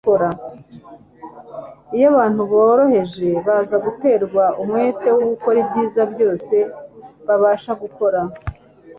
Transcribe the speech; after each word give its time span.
Iyo 1.95 2.05
abantu 2.11 2.41
boroheje 2.51 3.27
baza 3.45 3.75
guterwa 3.85 4.43
umwete 4.61 5.07
wo 5.15 5.21
gukora 5.31 5.57
ibyiza 5.63 6.01
byose 6.13 6.55
babasha 7.27 7.71
gukora, 7.81 8.19